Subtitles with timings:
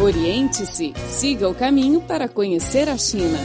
[0.00, 3.38] Oriente-se, siga o caminho para conhecer a China.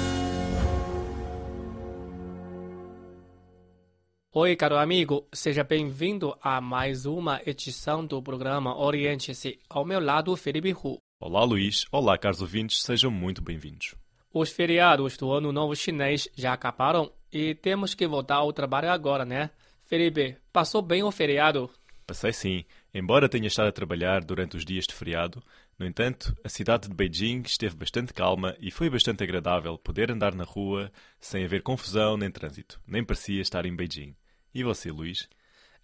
[4.33, 9.59] Oi, caro amigo, seja bem-vindo a mais uma edição do programa Oriente-se.
[9.70, 10.97] Ao meu lado, Felipe Hu.
[11.20, 11.86] Olá, Luís.
[11.91, 12.82] Olá, caros ouvintes.
[12.82, 13.93] Sejam muito bem-vindos.
[14.34, 19.25] Os feriados do Ano Novo Chinês já acabaram e temos que voltar ao trabalho agora,
[19.25, 19.50] né?
[19.82, 21.70] Felipe, passou bem o feriado?
[22.07, 22.64] Passei sim.
[23.00, 25.43] Embora tenha estado a trabalhar durante os dias de feriado,
[25.77, 30.34] no entanto, a cidade de Beijing esteve bastante calma e foi bastante agradável poder andar
[30.34, 32.81] na rua sem haver confusão nem trânsito.
[32.88, 34.16] Nem parecia estar em Beijing.
[34.52, 35.30] E você, Luís?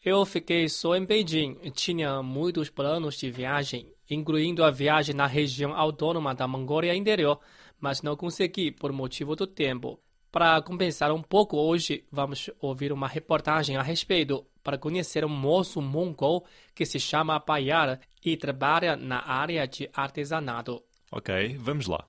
[0.03, 1.59] Eu fiquei só em Beijing.
[1.75, 7.39] Tinha muitos planos de viagem, incluindo a viagem na região autônoma da Mongólia Interior,
[7.79, 9.99] mas não consegui por motivo do tempo.
[10.31, 15.81] Para compensar um pouco hoje, vamos ouvir uma reportagem a respeito para conhecer um moço
[15.81, 20.81] mongol que se chama Payar e trabalha na área de artesanato.
[21.11, 22.05] Ok, vamos lá.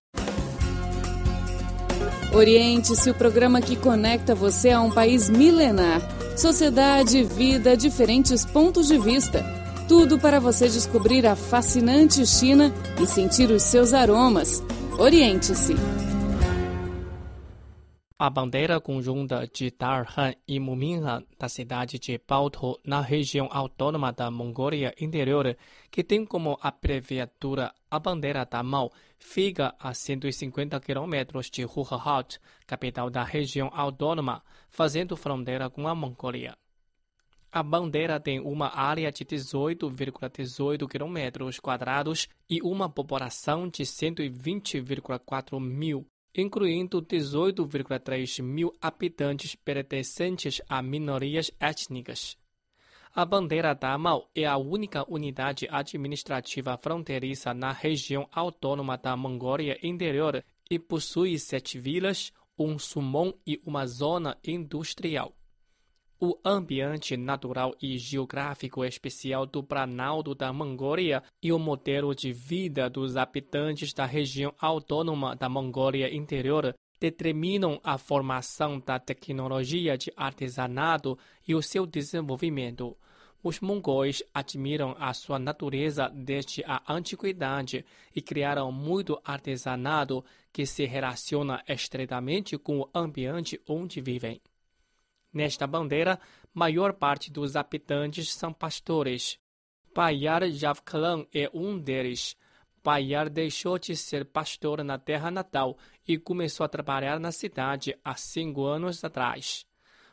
[2.33, 6.01] Oriente-se o programa que conecta você a um país milenar.
[6.37, 9.45] Sociedade, vida, diferentes pontos de vista.
[9.87, 14.63] Tudo para você descobrir a fascinante China e sentir os seus aromas.
[14.99, 15.75] Oriente-se.
[18.27, 24.31] A bandeira conjunta de Darhan e Muminhan da cidade de Baotou, na região autônoma da
[24.31, 25.55] Mongólia Interior,
[25.91, 33.11] que tem como abreviatura a bandeira da mão, fica a 150 quilômetros de Huahat, capital
[33.11, 36.57] da região autônoma, fazendo fronteira com a Mongólia.
[37.53, 46.07] A bandeira tem uma área de 18,18 km quadrados e uma população de 120,4 mil
[46.35, 52.37] incluindo 18,3 mil habitantes pertencentes a minorias étnicas.
[53.15, 59.79] A bandeira da Mao é a única unidade administrativa fronteiriça na região autônoma da Mongólia
[59.83, 65.33] Interior e possui sete vilas, um sumon e uma zona industrial.
[66.27, 72.89] O ambiente natural e geográfico especial do Planalto da Mongólia e o modelo de vida
[72.89, 81.19] dos habitantes da região autônoma da Mongólia Interior determinam a formação da tecnologia de artesanato
[81.47, 82.97] e o seu desenvolvimento.
[83.43, 87.85] Os mongóis admiram a sua natureza desde a antiguidade
[88.17, 94.41] e criaram muito artesanato que se relaciona estreitamente com o ambiente onde vivem.
[95.35, 96.21] Nesta bandeira,
[96.55, 99.37] maior parte dos habitantes são pastores.
[99.93, 102.37] Payar Javklan é um deles.
[102.85, 108.15] Payar deixou de ser pastor na terra natal e começou a trabalhar na cidade há
[108.15, 109.67] cinco anos atrás.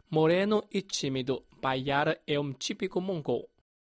[0.09, 3.47] Moreno e tímido, Payar é um típico mongol.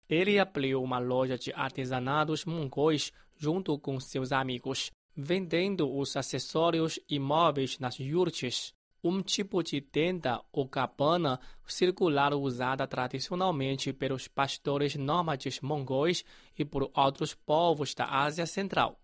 [0.08, 7.18] Ele abriu uma loja de artesanatos mongóis junto com seus amigos, vendendo os acessórios e
[7.20, 15.60] móveis nas yurts um tipo de tenda ou cabana circular usada tradicionalmente pelos pastores nômades
[15.60, 16.24] mongóis
[16.56, 18.98] e por outros povos da Ásia Central.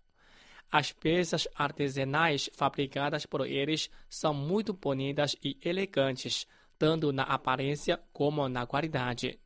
[0.71, 6.45] As peças artesanais fabricadas por eles são muito bonitas e elegantes,
[6.77, 9.39] tanto na aparência como na qualidade.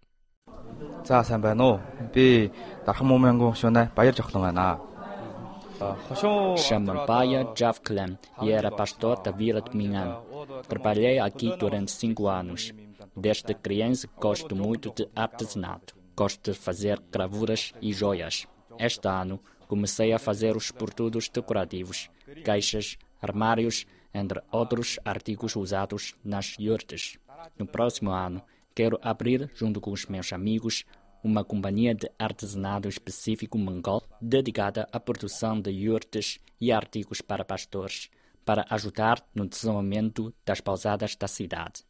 [6.57, 10.21] Chama Baya Javklan e era pastor da vila de Mingan.
[10.67, 12.71] Trabalhei aqui durante cinco anos.
[13.15, 15.95] Desde criança gosto muito de artesanato.
[16.15, 18.47] Gosto de fazer gravuras e joias.
[18.79, 22.09] Este ano comecei a fazer os portudos decorativos,
[22.43, 27.17] caixas, armários, entre outros artigos usados nas yurtes.
[27.57, 28.41] No próximo ano,
[28.75, 30.85] quero abrir, junto com os meus amigos,
[31.23, 38.09] uma companhia de artesanato específico mongol dedicada à produção de yurtes e artigos para pastores,
[38.45, 41.83] para ajudar no desenvolvimento das pousadas da cidade.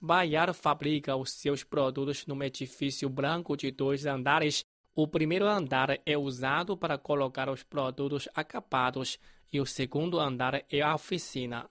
[0.00, 4.64] Bayar fabrica os seus produtos num edifício branco de dois andares.
[4.94, 9.18] O primeiro andar é usado para colocar os produtos acabados
[9.52, 11.70] e o segundo andar é a oficina.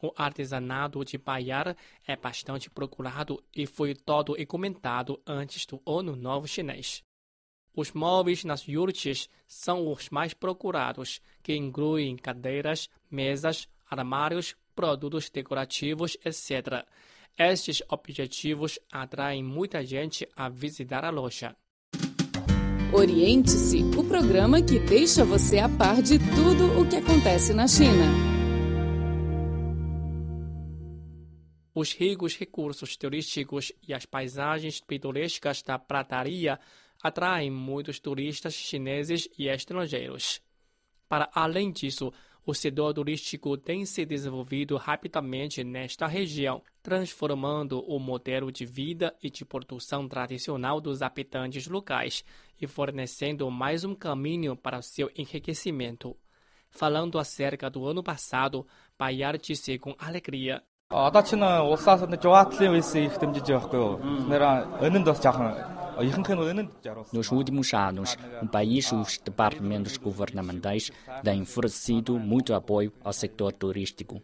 [0.00, 1.76] O artesanato de Bayar
[2.06, 7.02] é bastante procurado e foi todo encomendado antes do Ano Novo Chinês.
[7.76, 16.16] Os móveis nas yurtes são os mais procurados, que incluem cadeiras, mesas, armários, produtos decorativos,
[16.24, 16.86] etc.
[17.38, 21.54] Estes objetivos atraem muita gente a visitar a loja.
[22.94, 28.06] Oriente-se, o programa que deixa você a par de tudo o que acontece na China.
[31.74, 36.58] Os ricos recursos turísticos e as paisagens pitorescas da prataria
[37.02, 40.40] atraem muitos turistas chineses e estrangeiros.
[41.08, 42.12] Para além disso,
[42.46, 49.28] o setor turístico tem se desenvolvido rapidamente nesta região, transformando o modelo de vida e
[49.28, 52.24] de produção tradicional dos habitantes locais
[52.60, 56.16] e fornecendo mais um caminho para seu enriquecimento.
[56.70, 58.64] Falando acerca do ano passado,
[58.96, 60.62] Bayard disse com alegria.
[67.12, 70.90] Nos últimos anos, o país e os departamentos governamentais
[71.24, 74.20] têm oferecido muito apoio ao setor turístico.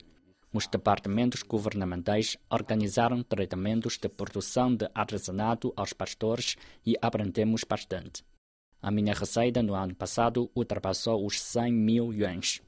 [0.53, 8.23] Os departamentos governamentais organizaram tratamentos de produção de artesanato aos pastores e aprendemos bastante.
[8.83, 12.61] A minha receita no ano passado ultrapassou os 100 mil yuans.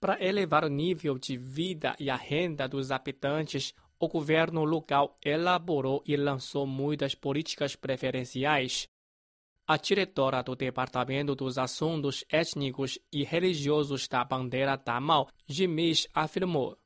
[0.00, 6.02] Para elevar o nível de vida e a renda dos habitantes, o governo local elaborou
[6.06, 8.88] e lançou muitas políticas preferenciais.
[9.68, 16.76] A diretora do Departamento dos Assuntos Étnicos e Religiosos da bandeira da Mao, Jimis, afirmou.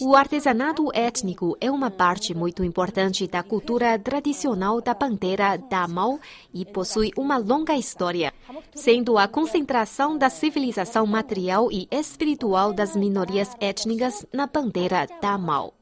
[0.00, 6.18] O artesanato étnico é uma parte muito importante da cultura tradicional da bandeira da Mao
[6.52, 8.32] e possui uma longa história,
[8.74, 15.74] sendo a concentração da civilização material e espiritual das minorias étnicas na bandeira da Mao.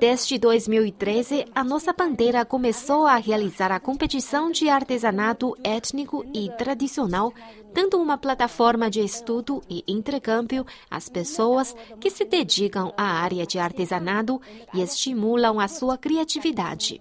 [0.00, 7.34] Desde 2013, a nossa bandeira começou a realizar a competição de artesanato étnico e tradicional,
[7.74, 13.58] dando uma plataforma de estudo e intercâmbio às pessoas que se dedicam à área de
[13.58, 14.40] artesanato
[14.72, 16.98] e estimulam a sua criatividade.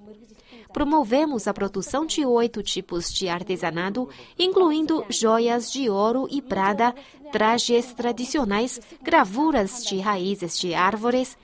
[0.73, 6.93] Promovemos a produção de oito tipos de artesanato, incluindo joias de ouro e prata,
[7.31, 11.37] trajes tradicionais, gravuras de raízes de árvores,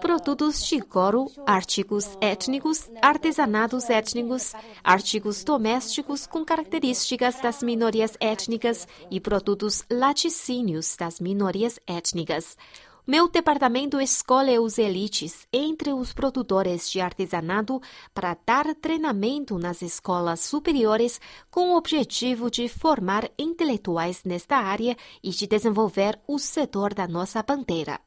[0.00, 9.20] produtos de couro, artigos étnicos, artesanatos étnicos, artigos domésticos com características das minorias étnicas e
[9.20, 12.56] produtos laticínios das minorias étnicas.
[13.06, 17.80] Meu departamento escolhe os elites entre os produtores de artesanato
[18.14, 21.20] para dar treinamento nas escolas superiores
[21.50, 27.42] com o objetivo de formar intelectuais nesta área e de desenvolver o setor da nossa
[27.42, 28.00] bandeira.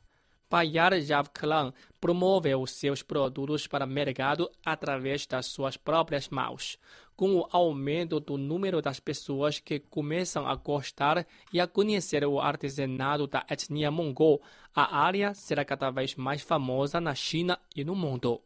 [0.54, 6.78] Bayard Javklan promoveu seus produtos para o mercado através das suas próprias mãos.
[7.16, 12.40] Com o aumento do número das pessoas que começam a gostar e a conhecer o
[12.40, 14.44] artesanato da etnia mongol,
[14.76, 18.40] a área será cada vez mais famosa na China e no mundo.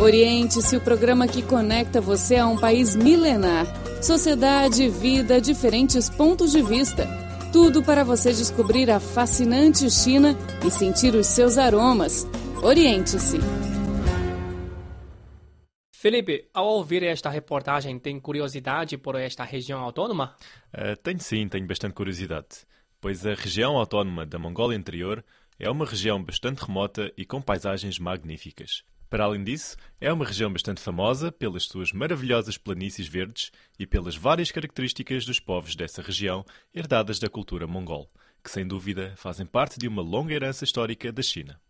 [0.00, 3.66] Oriente-se o programa que conecta você a um país milenar.
[4.00, 7.21] Sociedade, vida, diferentes pontos de vista.
[7.52, 10.30] Tudo para você descobrir a fascinante China
[10.66, 12.26] e sentir os seus aromas.
[12.62, 13.36] Oriente-se.
[15.94, 20.34] Felipe, ao ouvir esta reportagem, tem curiosidade por esta região autônoma?
[20.72, 22.64] Uh, tenho sim, tenho bastante curiosidade.
[22.98, 25.22] Pois a região autónoma da Mongólia Interior
[25.58, 28.82] é uma região bastante remota e com paisagens magníficas.
[29.12, 34.16] Para além disso, é uma região bastante famosa pelas suas maravilhosas planícies verdes e pelas
[34.16, 38.10] várias características dos povos dessa região herdadas da cultura mongol,
[38.42, 41.60] que sem dúvida fazem parte de uma longa herança histórica da China.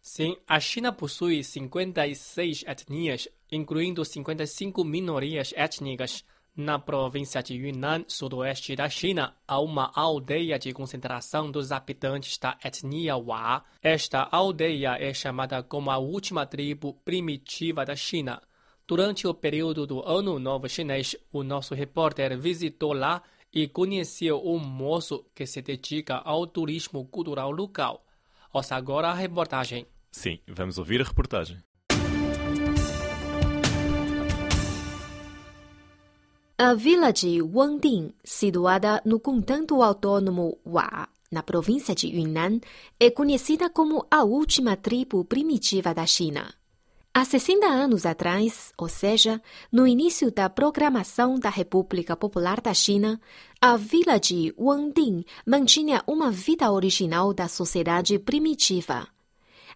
[0.00, 8.76] Sim, a China possui 56 etnias, incluindo 55 minorias étnicas, na província de Yunnan, sudoeste
[8.76, 13.64] da China, há uma aldeia de concentração dos habitantes da etnia Wa.
[13.82, 18.40] Esta aldeia é chamada como a última tribo primitiva da China.
[18.86, 24.58] Durante o período do Ano Novo Chinês, o nosso repórter visitou lá e conheceu um
[24.58, 28.04] moço que se dedica ao turismo cultural local.
[28.52, 29.86] Ouça agora a reportagem.
[30.10, 31.62] Sim, vamos ouvir a reportagem.
[36.64, 42.60] A vila de Wangding, situada no contanto autônomo Wa, na província de Yunnan,
[43.00, 46.54] é conhecida como a última tribo primitiva da China.
[47.12, 49.42] Há 60 anos atrás, ou seja,
[49.72, 53.20] no início da programação da República Popular da China,
[53.60, 59.08] a vila de Wangding mantinha uma vida original da sociedade primitiva.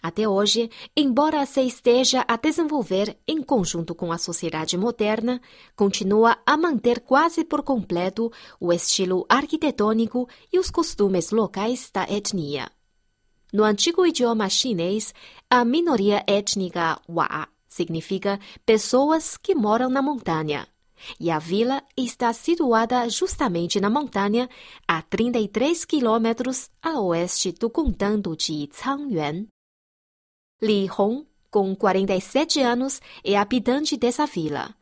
[0.07, 5.41] Até hoje, embora se esteja a desenvolver em conjunto com a sociedade moderna,
[5.75, 12.71] continua a manter quase por completo o estilo arquitetônico e os costumes locais da etnia.
[13.53, 15.13] No antigo idioma chinês,
[15.51, 20.69] a minoria étnica Wa significa pessoas que moram na montanha.
[21.19, 24.49] E a vila está situada justamente na montanha,
[24.87, 29.49] a 33 quilômetros a oeste do condado de Changyuan.
[30.61, 34.75] Li Hong, com 47 anos, é habitante dessa vila.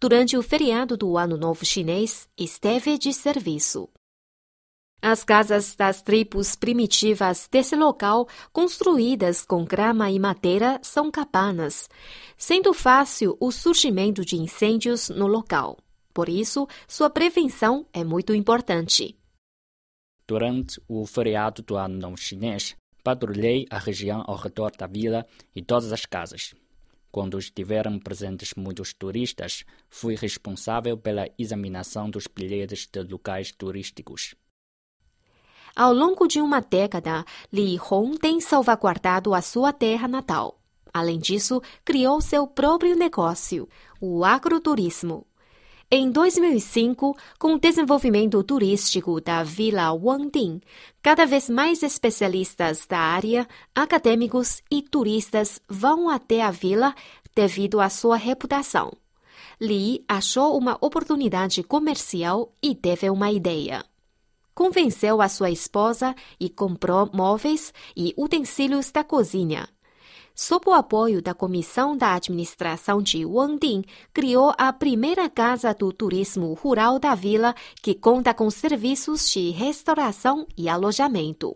[0.00, 3.88] Durante o feriado do Ano Novo Chinês, esteve de serviço.
[5.00, 11.88] As casas das tribos primitivas desse local, construídas com grama e madeira, são cabanas,
[12.36, 15.78] sendo fácil o surgimento de incêndios no local.
[16.12, 19.16] Por isso, sua prevenção é muito importante.
[20.26, 25.62] Durante o feriado do Ano Novo Chinês, patrulhei a região ao redor da vila e
[25.62, 26.54] todas as casas.
[27.10, 34.34] Quando estiveram presentes muitos turistas, fui responsável pela examinação dos bilhetes de locais turísticos.
[35.74, 40.58] Ao longo de uma década, Li Hong tem salvaguardado a sua terra natal.
[40.92, 43.68] Além disso, criou seu próprio negócio,
[44.00, 45.26] o agroturismo.
[45.94, 50.58] Em 2005, com o desenvolvimento turístico da Vila Wangding,
[51.02, 56.94] cada vez mais especialistas da área, acadêmicos e turistas vão até a vila
[57.36, 58.90] devido à sua reputação.
[59.60, 63.84] Li achou uma oportunidade comercial e teve uma ideia
[64.54, 69.66] convenceu a sua esposa e comprou móveis e utensílios da cozinha.
[70.34, 73.84] Sob o apoio da Comissão da Administração de Wangding,
[74.14, 80.46] criou a primeira casa do turismo rural da vila, que conta com serviços de restauração
[80.56, 81.54] e alojamento.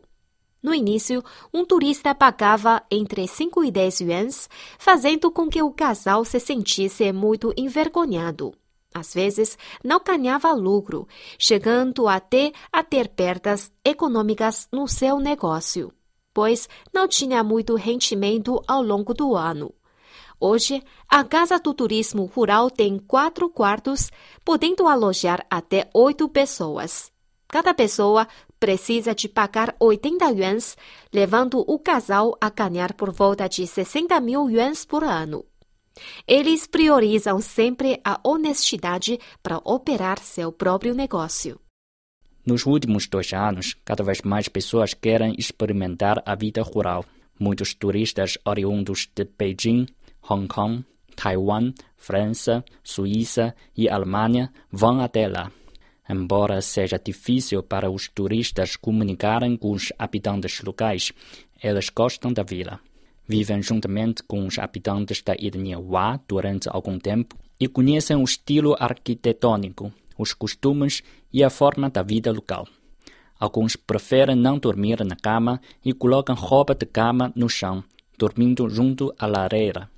[0.62, 1.22] No início,
[1.54, 7.12] um turista pagava entre 5 e 10 yuans, fazendo com que o casal se sentisse
[7.12, 8.52] muito envergonhado.
[8.92, 11.06] Às vezes, não ganhava lucro,
[11.38, 15.92] chegando até a ter perdas econômicas no seu negócio,
[16.36, 19.72] pois não tinha muito rendimento ao longo do ano.
[20.38, 24.10] Hoje, a Casa do Turismo Rural tem quatro quartos,
[24.44, 27.10] podendo alojar até oito pessoas.
[27.48, 28.28] Cada pessoa
[28.60, 30.76] precisa de pagar 80 yuans,
[31.10, 35.42] levando o casal a ganhar por volta de 60 mil yuans por ano.
[36.28, 41.58] Eles priorizam sempre a honestidade para operar seu próprio negócio.
[42.46, 47.04] Nos últimos dois anos, cada vez mais pessoas querem experimentar a vida rural.
[47.38, 49.86] Muitos turistas oriundos de Beijing,
[50.30, 50.84] Hong Kong,
[51.16, 55.50] Taiwan, França, Suíça e Alemanha vão até lá.
[56.08, 61.12] Embora seja difícil para os turistas comunicarem com os habitantes locais,
[61.60, 62.80] eles gostam da vila
[63.28, 68.76] vivem juntamente com os habitantes da etnia Wa durante algum tempo e conhecem o estilo
[68.78, 71.02] arquitetônico, os costumes
[71.36, 72.66] e a forma da vida local.
[73.38, 77.84] Alguns preferem não dormir na cama e colocam roupa de cama no chão,
[78.16, 79.90] dormindo junto à lareira.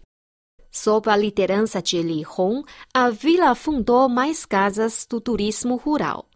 [0.68, 6.26] Sob a liderança de Li Hong, a vila fundou mais casas do turismo rural.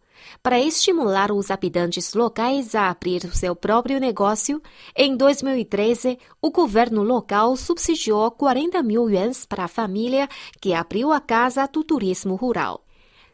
[0.41, 4.63] Para estimular os habitantes locais a abrir o seu próprio negócio,
[4.97, 10.29] em 2013, o governo local subsidiou 40 mil yuans para a família
[10.61, 12.85] que abriu a Casa do Turismo Rural.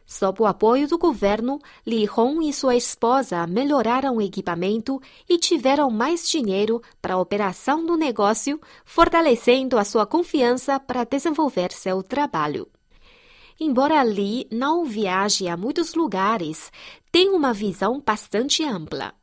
[0.09, 4.99] Sob o apoio do governo, Li Hong e sua esposa melhoraram o equipamento
[5.29, 11.71] e tiveram mais dinheiro para a operação do negócio, fortalecendo a sua confiança para desenvolver
[11.71, 12.67] seu trabalho.
[13.59, 16.71] Embora Li não viaje a muitos lugares,
[17.11, 19.13] tem uma visão bastante ampla.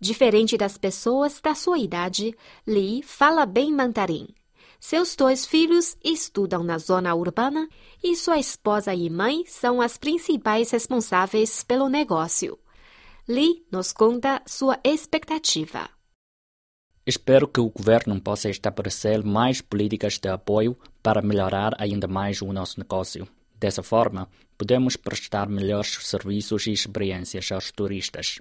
[0.00, 4.28] Diferente das pessoas da sua idade, Li fala bem mandarim.
[4.80, 7.68] Seus dois filhos estudam na zona urbana
[8.02, 12.58] e sua esposa e mãe são as principais responsáveis pelo negócio.
[13.28, 15.90] Li nos conta sua expectativa.
[17.06, 22.50] Espero que o governo possa estabelecer mais políticas de apoio para melhorar ainda mais o
[22.50, 23.28] nosso negócio.
[23.54, 28.40] Dessa forma, podemos prestar melhores serviços e experiências aos turistas.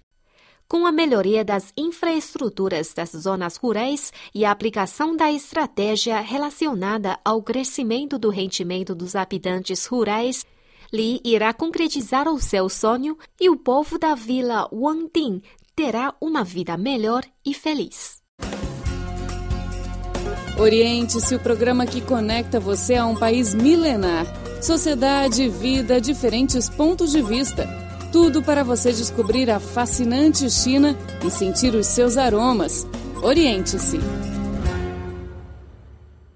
[0.70, 7.42] Com a melhoria das infraestruturas das zonas rurais e a aplicação da estratégia relacionada ao
[7.42, 10.46] crescimento do rendimento dos habitantes rurais,
[10.94, 15.42] Li irá concretizar o seu sonho e o povo da vila Wangding
[15.76, 18.22] terá uma vida melhor e feliz.
[20.56, 24.26] Oriente-se o programa que conecta você a um país milenar
[24.62, 27.89] Sociedade, vida, diferentes pontos de vista.
[28.12, 32.88] Tudo para você descobrir a fascinante China e sentir os seus aromas.
[33.22, 34.00] Oriente-se.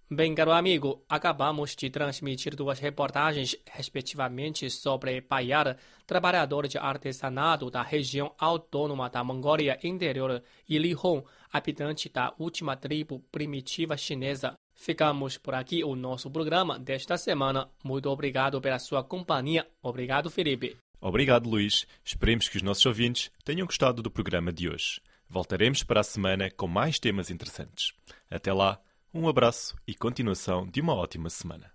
[0.08, 5.76] Bem, caro amigo, acabamos de transmitir duas reportagens, respectivamente, sobre Payar,
[6.06, 12.76] trabalhador de artesanato da região autônoma da Mongólia Interior, e Li Hong, habitante da última
[12.76, 14.54] tribo primitiva chinesa.
[14.76, 17.68] Ficamos por aqui o nosso programa desta semana.
[17.84, 19.68] Muito obrigado pela sua companhia.
[19.82, 20.78] Obrigado, Felipe.
[21.06, 21.86] Obrigado, Luís.
[22.02, 25.02] Esperemos que os nossos ouvintes tenham gostado do programa de hoje.
[25.28, 27.92] Voltaremos para a semana com mais temas interessantes.
[28.32, 28.80] Até lá,
[29.14, 31.70] Um abraço e continuação de uma ótima semana.